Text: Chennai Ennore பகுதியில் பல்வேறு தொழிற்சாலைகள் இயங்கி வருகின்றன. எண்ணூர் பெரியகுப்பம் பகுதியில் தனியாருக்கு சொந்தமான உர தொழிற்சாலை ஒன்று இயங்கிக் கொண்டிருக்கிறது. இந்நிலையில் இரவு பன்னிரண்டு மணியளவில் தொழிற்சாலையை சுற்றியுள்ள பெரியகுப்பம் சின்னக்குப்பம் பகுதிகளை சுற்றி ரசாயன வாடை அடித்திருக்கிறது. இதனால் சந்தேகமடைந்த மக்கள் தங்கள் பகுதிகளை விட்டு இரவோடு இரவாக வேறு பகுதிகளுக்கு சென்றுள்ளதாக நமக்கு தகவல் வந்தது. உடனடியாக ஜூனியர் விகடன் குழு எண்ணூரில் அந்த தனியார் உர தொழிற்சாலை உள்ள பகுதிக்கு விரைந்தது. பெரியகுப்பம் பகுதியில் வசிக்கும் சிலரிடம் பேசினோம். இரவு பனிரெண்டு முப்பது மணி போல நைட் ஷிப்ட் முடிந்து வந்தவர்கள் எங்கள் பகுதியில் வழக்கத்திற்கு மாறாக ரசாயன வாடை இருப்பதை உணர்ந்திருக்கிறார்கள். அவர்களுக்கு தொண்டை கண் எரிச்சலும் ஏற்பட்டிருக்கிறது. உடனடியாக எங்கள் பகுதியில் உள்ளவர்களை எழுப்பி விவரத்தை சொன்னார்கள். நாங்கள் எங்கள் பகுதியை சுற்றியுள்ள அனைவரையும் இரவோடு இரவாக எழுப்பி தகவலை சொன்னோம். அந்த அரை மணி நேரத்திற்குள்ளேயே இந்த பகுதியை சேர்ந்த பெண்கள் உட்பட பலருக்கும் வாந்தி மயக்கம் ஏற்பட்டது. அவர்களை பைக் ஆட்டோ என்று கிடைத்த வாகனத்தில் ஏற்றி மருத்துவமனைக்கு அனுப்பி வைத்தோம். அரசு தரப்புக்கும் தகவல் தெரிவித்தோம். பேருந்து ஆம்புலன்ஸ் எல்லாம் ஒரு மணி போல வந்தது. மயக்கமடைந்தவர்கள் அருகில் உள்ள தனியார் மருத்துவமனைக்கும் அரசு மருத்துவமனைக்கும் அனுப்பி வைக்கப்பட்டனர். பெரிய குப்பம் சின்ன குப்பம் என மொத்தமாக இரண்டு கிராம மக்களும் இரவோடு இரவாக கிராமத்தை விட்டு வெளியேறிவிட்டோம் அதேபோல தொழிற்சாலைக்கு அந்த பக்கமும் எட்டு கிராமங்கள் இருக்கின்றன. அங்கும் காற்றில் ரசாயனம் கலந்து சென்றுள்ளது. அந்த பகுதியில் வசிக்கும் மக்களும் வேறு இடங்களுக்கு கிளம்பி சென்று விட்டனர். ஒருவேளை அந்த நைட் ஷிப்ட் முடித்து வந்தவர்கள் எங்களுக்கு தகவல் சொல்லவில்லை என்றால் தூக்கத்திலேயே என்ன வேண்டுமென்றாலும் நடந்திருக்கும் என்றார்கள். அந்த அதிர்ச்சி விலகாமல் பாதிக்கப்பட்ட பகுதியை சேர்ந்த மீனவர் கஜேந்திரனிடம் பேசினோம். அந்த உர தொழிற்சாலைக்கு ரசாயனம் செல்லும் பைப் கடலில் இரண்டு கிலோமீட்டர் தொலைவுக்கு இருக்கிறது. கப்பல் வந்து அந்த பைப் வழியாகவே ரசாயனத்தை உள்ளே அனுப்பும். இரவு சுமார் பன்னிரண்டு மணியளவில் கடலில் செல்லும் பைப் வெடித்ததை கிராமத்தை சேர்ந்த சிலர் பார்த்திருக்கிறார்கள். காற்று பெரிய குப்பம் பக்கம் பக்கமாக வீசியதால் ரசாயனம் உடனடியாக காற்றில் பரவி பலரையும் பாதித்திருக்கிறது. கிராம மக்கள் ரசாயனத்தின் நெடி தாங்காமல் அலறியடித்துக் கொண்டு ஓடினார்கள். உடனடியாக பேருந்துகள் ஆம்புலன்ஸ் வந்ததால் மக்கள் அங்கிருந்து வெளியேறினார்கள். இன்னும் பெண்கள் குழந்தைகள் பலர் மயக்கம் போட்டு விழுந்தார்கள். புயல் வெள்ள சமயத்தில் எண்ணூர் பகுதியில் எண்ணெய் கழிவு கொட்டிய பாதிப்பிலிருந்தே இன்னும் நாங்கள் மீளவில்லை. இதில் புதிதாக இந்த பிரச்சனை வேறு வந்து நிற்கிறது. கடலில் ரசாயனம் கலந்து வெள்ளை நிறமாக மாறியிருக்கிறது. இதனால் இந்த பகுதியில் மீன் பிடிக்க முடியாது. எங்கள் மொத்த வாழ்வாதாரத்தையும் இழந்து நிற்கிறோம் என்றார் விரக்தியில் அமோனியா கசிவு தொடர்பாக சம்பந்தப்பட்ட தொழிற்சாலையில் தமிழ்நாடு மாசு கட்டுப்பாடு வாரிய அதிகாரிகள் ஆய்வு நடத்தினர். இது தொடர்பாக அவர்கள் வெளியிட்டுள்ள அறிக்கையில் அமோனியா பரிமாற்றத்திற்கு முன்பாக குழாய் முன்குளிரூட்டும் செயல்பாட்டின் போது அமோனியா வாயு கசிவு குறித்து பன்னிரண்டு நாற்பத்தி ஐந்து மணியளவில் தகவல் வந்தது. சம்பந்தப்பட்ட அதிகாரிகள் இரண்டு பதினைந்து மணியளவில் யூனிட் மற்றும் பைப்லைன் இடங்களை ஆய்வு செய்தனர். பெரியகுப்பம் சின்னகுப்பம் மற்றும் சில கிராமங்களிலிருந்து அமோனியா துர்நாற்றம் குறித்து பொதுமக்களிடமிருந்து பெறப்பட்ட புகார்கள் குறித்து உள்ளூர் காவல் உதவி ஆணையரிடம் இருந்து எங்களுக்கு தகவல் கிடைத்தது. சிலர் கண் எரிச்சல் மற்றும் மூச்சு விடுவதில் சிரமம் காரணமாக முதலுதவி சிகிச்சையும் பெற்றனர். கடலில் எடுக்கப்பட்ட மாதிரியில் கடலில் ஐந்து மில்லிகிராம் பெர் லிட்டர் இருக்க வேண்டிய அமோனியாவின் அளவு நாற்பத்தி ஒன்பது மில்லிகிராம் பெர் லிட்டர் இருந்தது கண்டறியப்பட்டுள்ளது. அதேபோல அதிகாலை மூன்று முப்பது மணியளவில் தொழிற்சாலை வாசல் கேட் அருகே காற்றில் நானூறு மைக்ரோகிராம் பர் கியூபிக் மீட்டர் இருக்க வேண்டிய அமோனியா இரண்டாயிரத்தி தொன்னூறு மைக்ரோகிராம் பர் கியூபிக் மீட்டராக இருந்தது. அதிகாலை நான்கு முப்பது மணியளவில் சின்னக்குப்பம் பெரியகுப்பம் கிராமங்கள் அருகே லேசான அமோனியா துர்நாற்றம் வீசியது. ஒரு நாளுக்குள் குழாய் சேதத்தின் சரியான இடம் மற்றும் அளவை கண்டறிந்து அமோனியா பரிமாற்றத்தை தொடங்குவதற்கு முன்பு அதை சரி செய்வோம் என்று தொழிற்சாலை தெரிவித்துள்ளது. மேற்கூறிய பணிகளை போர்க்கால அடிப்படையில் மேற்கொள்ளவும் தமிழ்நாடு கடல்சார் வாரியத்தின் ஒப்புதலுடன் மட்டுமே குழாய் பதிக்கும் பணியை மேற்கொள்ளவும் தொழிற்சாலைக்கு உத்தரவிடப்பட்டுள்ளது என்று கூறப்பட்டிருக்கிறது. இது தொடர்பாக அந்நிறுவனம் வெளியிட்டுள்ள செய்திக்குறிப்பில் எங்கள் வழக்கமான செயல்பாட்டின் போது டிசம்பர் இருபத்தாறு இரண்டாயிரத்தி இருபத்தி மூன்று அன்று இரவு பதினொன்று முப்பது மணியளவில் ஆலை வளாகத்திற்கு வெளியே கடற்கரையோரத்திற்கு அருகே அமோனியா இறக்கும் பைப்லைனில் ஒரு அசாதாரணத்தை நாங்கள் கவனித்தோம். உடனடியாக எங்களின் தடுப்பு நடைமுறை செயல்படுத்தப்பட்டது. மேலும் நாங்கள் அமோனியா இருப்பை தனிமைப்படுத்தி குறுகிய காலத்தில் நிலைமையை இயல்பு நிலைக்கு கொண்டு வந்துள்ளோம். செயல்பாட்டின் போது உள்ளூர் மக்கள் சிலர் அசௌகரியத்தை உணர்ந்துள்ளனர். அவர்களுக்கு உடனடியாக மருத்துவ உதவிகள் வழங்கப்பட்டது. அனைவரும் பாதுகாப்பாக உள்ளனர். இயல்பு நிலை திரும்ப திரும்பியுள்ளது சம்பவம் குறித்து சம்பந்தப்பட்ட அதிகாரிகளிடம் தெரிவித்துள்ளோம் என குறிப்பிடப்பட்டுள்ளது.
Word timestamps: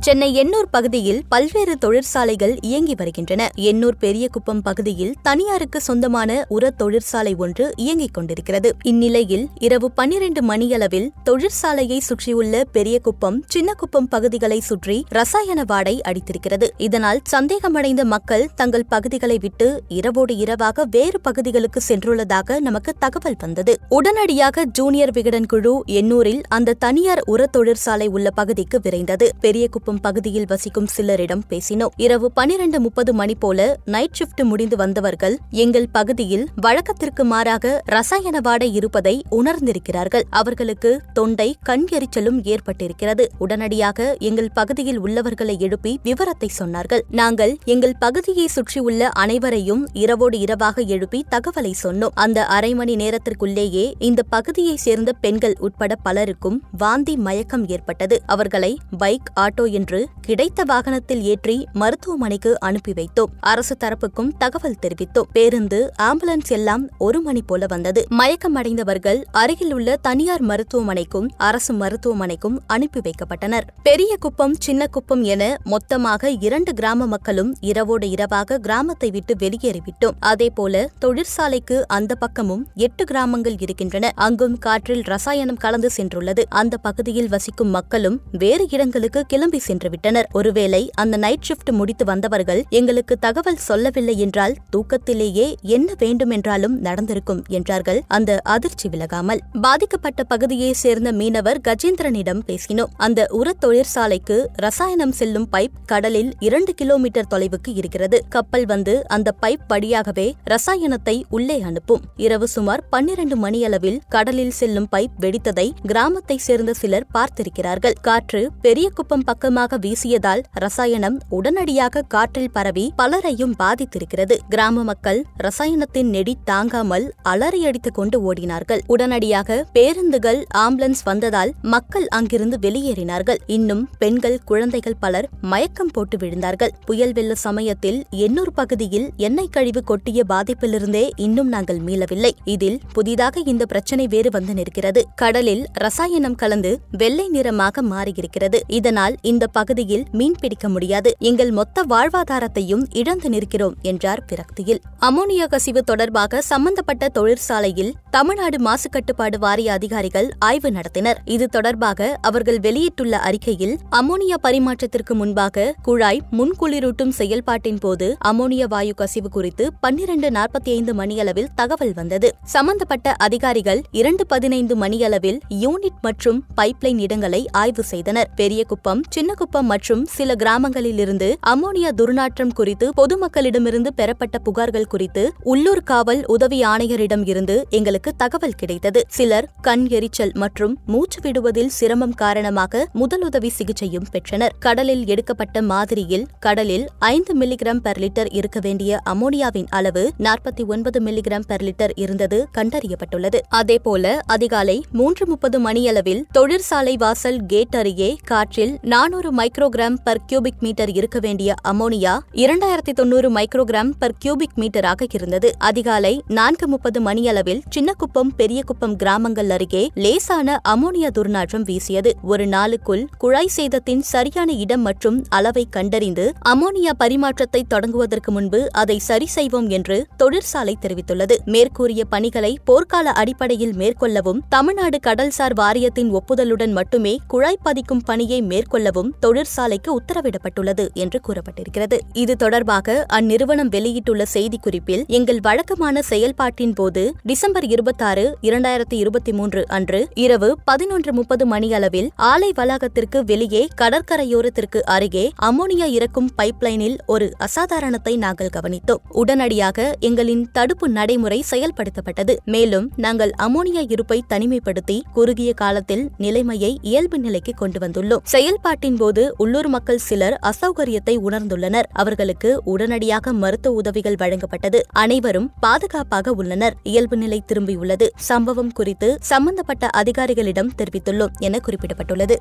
Chennai 0.00 0.44
Ennore 0.44 0.68
பகுதியில் 0.70 1.22
பல்வேறு 1.28 1.78
தொழிற்சாலைகள் 1.78 2.56
இயங்கி 2.60 2.94
வருகின்றன. 2.94 3.48
எண்ணூர் 3.56 3.96
பெரியகுப்பம் 4.00 4.62
பகுதியில் 4.62 5.14
தனியாருக்கு 5.22 5.80
சொந்தமான 5.80 6.44
உர 6.48 6.70
தொழிற்சாலை 6.70 7.34
ஒன்று 7.34 7.72
இயங்கிக் 7.76 8.14
கொண்டிருக்கிறது. 8.14 8.72
இந்நிலையில் 8.82 9.48
இரவு 9.60 9.90
பன்னிரண்டு 9.90 10.42
மணியளவில் 10.42 11.12
தொழிற்சாலையை 11.24 11.98
சுற்றியுள்ள 11.98 12.64
பெரியகுப்பம் 12.72 13.42
சின்னக்குப்பம் 13.54 14.08
பகுதிகளை 14.08 14.60
சுற்றி 14.60 15.04
ரசாயன 15.08 15.64
வாடை 15.66 16.00
அடித்திருக்கிறது. 16.08 16.68
இதனால் 16.76 17.20
சந்தேகமடைந்த 17.30 18.04
மக்கள் 18.04 18.48
தங்கள் 18.54 18.86
பகுதிகளை 18.88 19.38
விட்டு 19.38 19.82
இரவோடு 19.88 20.36
இரவாக 20.36 20.84
வேறு 20.90 21.20
பகுதிகளுக்கு 21.20 21.80
சென்றுள்ளதாக 21.88 22.60
நமக்கு 22.60 22.94
தகவல் 22.98 23.36
வந்தது. 23.38 23.78
உடனடியாக 23.88 24.64
ஜூனியர் 24.64 25.12
விகடன் 25.12 25.46
குழு 25.46 25.82
எண்ணூரில் 25.86 26.42
அந்த 26.48 26.72
தனியார் 26.72 27.22
உர 27.26 27.46
தொழிற்சாலை 27.46 28.06
உள்ள 28.06 28.30
பகுதிக்கு 28.30 28.80
விரைந்தது. 28.82 29.28
பெரியகுப்பம் 29.40 29.85
பகுதியில் 29.94 30.44
வசிக்கும் 30.46 30.86
சிலரிடம் 30.96 31.42
பேசினோம். 31.50 31.88
இரவு 31.96 32.32
பனிரெண்டு 32.32 32.80
முப்பது 32.80 33.14
மணி 33.14 33.34
போல 33.34 33.76
நைட் 33.84 34.16
ஷிப்ட் 34.18 34.44
முடிந்து 34.44 34.76
வந்தவர்கள் 34.76 35.38
எங்கள் 35.50 35.88
பகுதியில் 35.92 36.48
வழக்கத்திற்கு 36.56 37.24
மாறாக 37.24 37.82
ரசாயன 37.84 38.40
வாடை 38.42 38.74
இருப்பதை 38.74 39.22
உணர்ந்திருக்கிறார்கள். 39.30 40.22
அவர்களுக்கு 40.30 41.00
தொண்டை 41.12 41.56
கண் 41.62 41.86
எரிச்சலும் 41.92 42.40
ஏற்பட்டிருக்கிறது. 42.42 43.26
உடனடியாக 43.38 44.16
எங்கள் 44.18 44.50
பகுதியில் 44.54 44.98
உள்ளவர்களை 44.98 45.56
எழுப்பி 45.58 46.00
விவரத்தை 46.02 46.50
சொன்னார்கள். 46.58 47.00
நாங்கள் 47.10 47.56
எங்கள் 47.64 47.94
பகுதியை 47.98 48.46
சுற்றியுள்ள 48.46 49.08
அனைவரையும் 49.08 49.88
இரவோடு 49.92 50.38
இரவாக 50.38 50.82
எழுப்பி 50.82 51.24
தகவலை 51.30 51.72
சொன்னோம். 51.82 52.14
அந்த 52.14 52.44
அரை 52.46 52.74
மணி 52.74 52.96
நேரத்திற்குள்ளேயே 52.96 53.92
இந்த 53.98 54.22
பகுதியை 54.22 54.76
சேர்ந்த 54.76 55.12
பெண்கள் 55.12 55.54
உட்பட 55.58 55.94
பலருக்கும் 55.94 56.62
வாந்தி 56.78 57.16
மயக்கம் 57.16 57.68
ஏற்பட்டது. 57.68 58.22
அவர்களை 58.26 58.78
பைக் 58.98 59.32
ஆட்டோ 59.40 59.72
என்று 59.76 60.00
கிடைத்த 60.20 60.62
வாகனத்தில் 60.66 61.22
ஏற்றி 61.32 61.56
மருத்துவமனைக்கு 61.72 62.52
அனுப்பி 62.60 62.92
வைத்தோம். 62.92 63.32
அரசு 63.52 63.74
தரப்புக்கும் 63.84 64.30
தகவல் 64.38 64.80
தெரிவித்தோம். 64.82 65.28
பேருந்து 65.32 65.80
ஆம்புலன்ஸ் 66.02 66.52
எல்லாம் 66.58 66.84
ஒரு 66.98 67.20
மணி 67.20 67.42
போல 67.42 67.64
வந்தது. 67.68 68.02
மயக்கமடைந்தவர்கள் 68.20 69.20
அருகில் 69.42 69.72
உள்ள 69.72 69.96
தனியார் 70.06 70.44
மருத்துவமனைக்கும் 70.50 71.28
அரசு 71.48 71.72
மருத்துவமனைக்கும் 71.74 72.56
அனுப்பி 72.66 73.00
வைக்கப்பட்டனர். 73.06 73.66
பெரிய 73.82 74.12
குப்பம் 74.24 74.54
சின்ன 74.66 74.86
குப்பம் 74.86 75.24
என 75.34 75.42
மொத்தமாக 75.64 76.30
இரண்டு 76.46 76.72
கிராம 76.72 77.06
மக்களும் 77.06 77.50
இரவோடு 77.70 78.06
இரவாக 78.10 78.58
கிராமத்தை 78.58 79.10
விட்டு 79.10 79.34
வெளியேறிவிட்டோம் 79.42 80.16
அதேபோல 80.20 80.84
தொழிற்சாலைக்கு 81.04 81.78
அந்த 81.88 82.12
பக்கமும் 82.14 82.64
எட்டு 82.86 83.04
கிராமங்கள் 83.04 83.56
இருக்கின்றன. 83.64 84.12
அங்கும் 84.26 84.56
காற்றில் 84.58 85.04
ரசாயனம் 85.12 85.62
கலந்து 85.64 85.90
சென்றுள்ளது. 85.96 86.42
அந்த 86.60 86.74
பகுதியில் 86.86 87.28
வசிக்கும் 87.28 87.72
மக்களும் 87.78 88.18
வேறு 88.42 88.66
இடங்களுக்கு 88.70 89.22
கிளம்பி 89.28 89.60
சென்று 89.66 89.90
விட்டனர். 89.90 90.28
ஒருவேளை 90.32 90.82
அந்த 90.94 91.16
நைட் 91.16 91.46
ஷிப்ட் 91.48 91.72
முடித்து 91.72 92.04
வந்தவர்கள் 92.04 92.62
எங்களுக்கு 92.70 93.14
தகவல் 93.18 93.62
சொல்லவில்லை 93.68 94.16
என்றால் 94.18 94.56
தூக்கத்திலேயே 94.70 95.46
என்ன 95.76 95.94
வேண்டுமென்றாலும் 95.98 96.76
நடந்திருக்கும் 96.80 97.42
என்றார்கள். 97.48 98.00
அந்த 98.08 98.40
அதிர்ச்சி 98.42 98.88
விலகாமல் 98.88 99.42
பாதிக்கப்பட்ட 99.60 100.24
பகுதியை 100.24 100.72
சேர்ந்த 100.72 101.12
மீனவர் 101.12 101.60
கஜேந்திரனிடம் 101.68 102.42
பேசினோம். 102.46 102.92
அந்த 102.96 103.26
உர 103.30 103.52
தொழிற்சாலைக்கு 103.64 104.36
ரசாயனம் 104.56 105.12
செல்லும் 105.12 105.48
பைப் 105.52 105.76
கடலில் 105.86 106.30
இரண்டு 106.38 106.74
கிலோமீட்டர் 106.74 107.30
தொலைவுக்கு 107.30 107.72
இருக்கிறது. 107.74 108.20
கப்பல் 108.28 108.66
வந்து 108.66 108.94
அந்த 109.08 109.34
பைப் 109.42 109.64
வழியாகவே 109.68 110.34
ரசாயனத்தை 110.50 111.16
உள்ளே 111.30 111.58
அனுப்பும். 111.60 112.04
இரவு 112.16 112.48
சுமார் 112.48 112.84
பன்னிரண்டு 112.90 113.36
மணியளவில் 113.36 114.00
கடலில் 114.08 114.56
செல்லும் 114.60 114.88
பைப் 114.96 115.16
வெடித்ததை 115.20 115.68
கிராமத்தை 115.86 116.36
சேர்ந்த 116.36 116.74
சிலர் 116.74 117.06
பார்த்திருக்கிறார்கள். 117.14 117.96
காற்று 118.00 118.42
பெரிய 118.60 118.86
குப்பம் 118.94 119.24
பக்கம் 119.24 119.55
பக்கமாக 119.56 119.88
வீசியதால் 119.88 120.40
ரசாயனம் 120.52 121.14
உடனடியாக 121.28 122.00
காற்றில் 122.14 122.50
பரவி 122.50 122.92
பலரையும் 122.96 123.54
பாதித்திருக்கிறது. 123.58 124.34
கிராம 124.48 124.82
மக்கள் 124.82 125.20
ரசாயனத்தின் 125.44 126.10
நெடி 126.14 126.34
தாங்காமல் 126.44 127.06
அலறியடித்துக் 127.28 127.96
கொண்டு 127.98 128.16
ஓடினார்கள். 128.26 128.80
உடனடியாக 128.86 129.56
பேருந்துகள் 129.72 130.40
ஆம்புலன்ஸ் 130.54 131.02
வந்ததால் 131.04 131.52
மக்கள் 131.62 132.06
அங்கிருந்து 132.08 132.58
வெளியேறினார்கள். 132.62 133.40
இன்னும் 133.46 133.82
பெண்கள் 133.98 134.38
குழந்தைகள் 134.44 134.98
பலர் 135.00 135.28
மயக்கம் 135.40 135.92
போட்டு 135.92 136.16
விழுந்தார்கள். 136.16 136.74
புயல் 136.84 137.12
வெள்ள 137.12 137.34
சமயத்தில் 137.46 137.98
எண்ணூர் 138.26 138.52
பகுதியில் 138.54 139.08
எண்ணெய் 139.28 139.50
கழிவு 139.50 139.82
கொட்டிய 139.84 140.22
பாதிப்பிலிருந்தே 140.28 141.04
இன்னும் 141.16 141.48
நாங்கள் 141.48 141.80
மீளவில்லை. 141.88 142.32
இதில் 142.44 142.78
புதிதாக 142.92 143.40
இந்த 143.46 143.66
பிரச்சனை 143.66 144.06
வேறு 144.06 144.30
வந்து 144.30 144.54
நிற்கிறது. 144.54 145.04
கடலில் 145.14 145.66
ரசாயனம் 145.72 146.38
கலந்து 146.44 146.74
வெள்ளை 146.90 147.28
நிறமாக 147.28 147.82
மாறியிருக்கிறது. 147.94 148.60
இதனால் 148.80 149.16
இந்த 149.22 149.44
பகுதியில் 149.48 150.04
மீன் 150.12 150.34
பிடிக்க 150.40 150.68
முடியாது. 150.68 151.16
எங்கள் 151.18 151.50
மொத்த 151.50 151.84
வாழ்வாதாரத்தையும் 151.88 152.84
இழந்து 152.90 153.28
நிற்கிறோம் 153.28 153.74
என்றார் 153.82 154.24
விரக்தியில் 154.32 154.78
அமோனியா 155.00 155.48
கசிவு 155.48 155.82
தொடர்பாக 155.82 156.42
சம்பந்தப்பட்ட 156.42 157.08
தொழிற்சாலையில் 157.08 157.94
தமிழ்நாடு 158.16 158.58
மாசு 158.58 158.88
கட்டுப்பாடு 158.88 159.38
வாரிய 159.38 159.72
அதிகாரிகள் 159.72 160.28
ஆய்வு 160.38 160.70
நடத்தினர். 160.70 161.16
இது 161.24 161.48
தொடர்பாக 161.48 162.18
அவர்கள் 162.20 162.58
வெளியிட்டுள்ள 162.60 163.18
அறிக்கையில் 163.18 163.78
அமோனியா 163.90 164.36
பரிமாற்றத்திற்கு 164.42 165.14
முன்பாக 165.14 165.74
குழாய் 165.82 166.20
முன்குளிரூட்டும் 166.32 167.08
செயல்பாட்டின் 167.08 167.78
போது 167.78 168.16
அமோனியா 168.24 168.66
வாயு 168.68 168.94
கசிவு 168.94 169.28
குறித்து 169.28 169.72
பன்னிரண்டு 169.80 170.30
நாற்பத்தி 170.30 170.70
ஐந்து 170.70 170.94
மணியளவில் 170.94 171.48
தகவல் 171.54 171.92
வந்தது. 171.92 172.30
சம்பந்தப்பட்ட 172.44 173.12
அதிகாரிகள் 173.12 173.82
இரண்டு 173.90 174.26
பதினைந்து 174.26 174.76
மணியளவில் 174.76 175.40
யூனிட் 175.48 176.00
மற்றும் 176.02 176.44
பைப்லைன் 176.56 176.98
இடங்களை 176.98 177.46
ஆய்வு 177.52 177.82
செய்தனர். 177.82 178.30
பெரியகுப்பம் 178.36 179.02
சின்னகுப்பம் 179.16 179.70
மற்றும் 179.74 180.06
சில 180.06 180.34
கிராமங்களிலிருந்து 180.34 181.34
அமோனியா 181.46 181.92
துர்நாற்றம் 181.96 182.54
குறித்து 182.54 182.88
பொதுமக்களிடமிருந்து 182.96 183.92
பெறப்பட்ட 183.96 184.38
புகார்கள் 184.48 184.88
குறித்து 184.88 185.32
உள்ளூர் 185.42 185.82
காவல் 185.82 186.24
உதவி 186.26 186.62
ஆணையரிடம் 186.62 187.28
இருந்து 187.28 187.66
எங்களுக்கு 187.70 188.04
தகவல் 188.16 188.52
கிடைத்தது. 188.52 189.04
சிலர் 189.08 189.48
கண் 189.60 189.86
எரிச்சல் 189.88 190.32
மற்றும் 190.34 190.78
மூச்சு 190.86 191.20
விடுவதில் 191.22 191.68
சிரமம் 191.68 192.14
காரணமாக 192.14 192.86
முதலுதவி 192.94 193.48
சிகிச்சையும் 193.48 194.06
பெற்றனர். 194.10 194.54
கடலில் 194.58 195.06
எடுக்கப்பட்ட 195.06 195.62
மாதிரியில் 195.62 196.26
கடலில் 196.40 196.88
ஐந்து 196.98 197.38
மில்லிகிராம் 197.38 197.80
பெர் 197.84 197.98
லிட்டர் 197.98 198.26
இருக்க 198.30 198.60
வேண்டிய 198.60 199.00
அமோனியாவின் 199.10 199.66
அளவு 199.68 200.12
நாற்பத்தி 200.18 200.66
ஒன்பது 200.66 201.00
மில்லிகிராம் 201.00 201.44
பெர் 201.48 201.62
லிட்டர் 201.62 201.90
இருந்தது 201.94 202.48
கண்டறியப்பட்டுள்ளது. 202.58 203.38
அதேபோல 203.48 204.20
அதிகாலை 204.26 204.84
மூன்று 204.92 205.26
முப்பது 205.26 205.60
மணியளவில் 205.60 206.26
தொழிற்சாலை 206.32 206.96
வாசல் 206.96 207.40
கேட் 207.46 207.76
அருகே 207.76 208.16
காற்றில் 208.24 208.78
நானூறு 208.82 209.34
மைக்ரோகிராம் 209.34 209.96
பர் 210.04 210.20
கியூபிக் 210.26 210.60
மீட்டர் 210.60 210.90
இருக்க 210.90 211.18
வேண்டிய 211.18 211.54
அமோனியா 211.68 212.18
இரண்டாயிரத்தி 212.32 212.92
தொன்னூறு 212.94 213.30
மைக்ரோகிராம் 213.30 213.90
பர் 213.98 214.14
கியூபிக் 214.18 214.56
மீட்டராக 214.56 215.04
இருந்தது. 215.12 215.54
அதிகாலை 215.58 216.22
நான்கு 216.28 216.68
முப்பது 216.68 217.00
மணியளவில் 217.00 217.62
சின்னக்குப்பம் 217.86 218.30
பெரியகுப்பம் 218.36 218.94
கிராமங்கள் 218.96 219.50
அருகே 219.50 219.90
லேசான 219.94 220.60
அமோனியா 220.68 221.08
துர்நாற்றம் 221.18 221.64
வீசியது. 221.64 222.10
ஒரு 222.22 222.46
நாளுக்குள் 222.46 223.06
குழாய் 223.18 223.50
சேதத்தின் 223.56 224.00
சரியான 224.00 224.52
இடம் 224.52 224.80
மற்றும் 224.80 225.18
அளவை 225.28 225.66
கண்டறிந்து 225.70 226.24
அமோனியா 226.48 226.92
பரிமாற்றத்தை 226.98 227.60
தொடங்குவதற்கு 227.74 228.30
முன்பு 228.30 228.72
அதை 228.72 228.98
சரி 228.98 229.26
செய்வோம் 229.26 229.68
என்று 229.68 230.06
தொழிற்சாலை 230.16 230.76
தெரிவித்துள்ளது. 230.80 231.36
மேற்கூறிய 231.44 232.04
பணிகளை 232.04 232.58
போர்க்கால 232.70 233.12
அடிப்படையில் 233.22 233.74
மேற்கொள்ளவும் 233.74 234.40
தமிழ்நாடு 234.48 235.00
கடல்சார் 235.06 235.54
வாரியத்தின் 235.54 236.10
ஒப்புதலுடன் 236.10 236.72
மட்டுமே 236.72 237.14
குழாய் 237.26 237.62
பதிக்கும் 237.64 238.04
பணியை 238.04 238.42
மேற்கொள்ளவும் 238.42 239.12
தொழிற்சாலைக்கு 239.20 239.92
உத்தரவிடப்பட்டுள்ளது 240.00 240.86
என்று 240.94 241.20
கூறப்பட்டிருக்கிறது. 241.28 241.98
இது 242.12 242.36
தொடர்பாக 242.36 243.06
அந்நிறுவனம் 243.12 243.72
வெளியிட்டுள்ள 243.78 244.24
செய்திக்குறிப்பில் 244.34 245.06
எங்கள் 245.20 245.40
வழக்கமான 245.40 246.02
செயல்பாட்டின் 246.02 246.72
போது 246.72 247.14
டிசம்பர் 247.22 247.74
இருபத்தாறு 247.76 248.22
இரண்டாயிரத்தி 248.42 248.96
இருபத்தி 248.96 249.32
மூன்று 249.32 249.60
அன்று 249.68 250.08
இரவு 250.14 250.58
பதினொன்று 250.64 251.12
முப்பது 251.12 251.46
மணியளவில் 251.46 252.08
ஆலை 252.16 252.52
வளாகத்திற்கு 252.56 253.18
வெளியே 253.24 253.68
கடற்கரையோரத்திற்கு 253.80 254.80
அருகே 254.94 255.24
அமோனியா 255.42 255.86
இறக்கும் 255.96 256.30
பைப்லைனில் 256.38 256.96
ஒரு 257.06 257.26
அசாதாரணத்தை 257.38 258.16
நாங்கள் 258.16 258.50
கவனித்தோம். 258.56 259.02
உடனடியாக 259.10 259.96
எங்களின் 260.00 260.44
தடுப்பு 260.52 260.88
நடைமுறை 260.88 261.44
செயல்படுத்தப்பட்டது. 261.50 262.36
மேலும் 262.44 262.90
நாங்கள் 262.96 263.32
அமோனியா 263.42 263.84
இருப்பை 263.88 264.22
தனிமைப்படுத்தி 264.28 265.00
குறுகிய 265.14 265.52
காலத்தில் 265.52 266.10
நிலைமையை 266.16 266.78
இயல்பு 266.82 267.18
நிலைக்கு 267.18 267.54
கொண்டு 267.54 267.80
வந்துள்ளோம். 267.86 268.24
செயல்பாட்டின் 268.24 268.96
போது 268.96 269.34
உள்ளூர் 269.38 269.68
மக்கள் 269.68 269.98
சிலர் 269.98 270.38
அசௌகரியத்தை 270.46 271.16
உணர்ந்துள்ளனர். 271.28 271.90
அவர்களுக்கு 271.92 272.62
உடனடியாக 272.64 273.32
மருத்துவ 273.32 273.76
உதவிகள் 273.76 274.18
வழங்கப்பட்டது. 274.18 274.80
அனைவரும் 274.92 275.52
பாதுகாப்பாக 275.60 276.32
உள்ளனர். 276.32 276.74
இயல்பு 276.82 277.16
நிலை 277.16 277.42
திரும்ப 277.46 277.64
திரும்பியுள்ளது 277.66 278.06
சம்பவம் 278.14 278.72
குறித்து 278.72 279.08
சம்பந்தப்பட்ட 279.22 279.88
அதிகாரிகளிடம் 279.96 280.70
தெரிவித்துள்ளோம் 280.76 281.32
என 281.38 281.60
குறிப்பிடப்பட்டுள்ளது. 281.66 282.36